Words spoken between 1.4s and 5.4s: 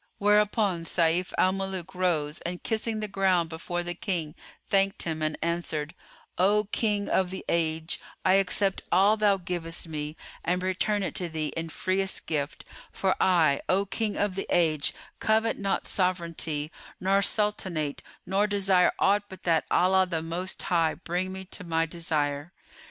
Muluk rose and kissing the ground before the King, thanked him and